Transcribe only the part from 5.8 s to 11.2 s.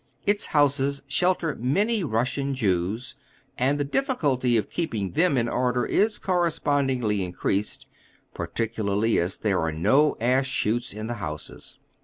is correspondingly increased, particularly as there are no ash chutes in the